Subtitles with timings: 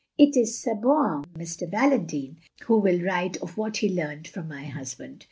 [0.17, 1.45] It is ce bon M.
[1.69, 5.19] Valentine who will write of what he learnt from my husband.